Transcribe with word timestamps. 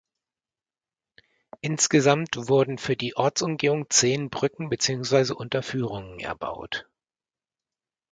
Insgesamt 1.59 2.35
wurden 2.35 2.79
für 2.79 2.95
die 2.97 3.15
Ortsumgehung 3.17 3.87
zehn 3.91 4.31
Brücken 4.31 4.67
beziehungsweise 4.67 5.35
Unterführungen 5.35 6.19
erbaut. 6.19 6.87